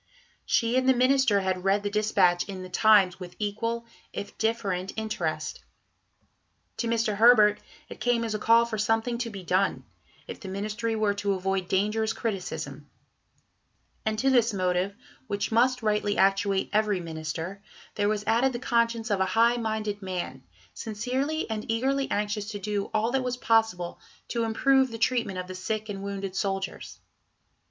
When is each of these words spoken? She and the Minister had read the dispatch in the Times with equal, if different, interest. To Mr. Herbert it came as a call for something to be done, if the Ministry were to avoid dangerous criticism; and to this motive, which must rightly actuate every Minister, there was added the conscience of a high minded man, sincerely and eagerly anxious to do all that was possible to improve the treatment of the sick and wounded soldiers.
She 0.47 0.75
and 0.79 0.89
the 0.89 0.95
Minister 0.95 1.41
had 1.41 1.63
read 1.63 1.83
the 1.83 1.89
dispatch 1.91 2.49
in 2.49 2.63
the 2.63 2.69
Times 2.69 3.19
with 3.19 3.35
equal, 3.37 3.85
if 4.11 4.35
different, 4.39 4.93
interest. 4.95 5.63
To 6.77 6.87
Mr. 6.87 7.17
Herbert 7.17 7.59
it 7.87 7.99
came 7.99 8.23
as 8.23 8.33
a 8.33 8.39
call 8.39 8.65
for 8.65 8.79
something 8.79 9.19
to 9.19 9.29
be 9.29 9.43
done, 9.43 9.85
if 10.25 10.39
the 10.39 10.47
Ministry 10.47 10.95
were 10.95 11.13
to 11.13 11.33
avoid 11.33 11.67
dangerous 11.67 12.13
criticism; 12.13 12.89
and 14.03 14.17
to 14.17 14.31
this 14.31 14.55
motive, 14.55 14.95
which 15.27 15.51
must 15.51 15.83
rightly 15.83 16.17
actuate 16.17 16.71
every 16.73 16.99
Minister, 16.99 17.61
there 17.93 18.09
was 18.09 18.23
added 18.25 18.53
the 18.53 18.57
conscience 18.57 19.11
of 19.11 19.19
a 19.19 19.25
high 19.37 19.57
minded 19.57 20.01
man, 20.01 20.41
sincerely 20.73 21.47
and 21.47 21.69
eagerly 21.69 22.09
anxious 22.09 22.49
to 22.49 22.57
do 22.59 22.89
all 22.91 23.11
that 23.11 23.23
was 23.23 23.37
possible 23.37 23.99
to 24.29 24.45
improve 24.45 24.89
the 24.89 24.97
treatment 24.97 25.37
of 25.37 25.45
the 25.45 25.53
sick 25.53 25.89
and 25.89 26.01
wounded 26.01 26.35
soldiers. 26.35 26.99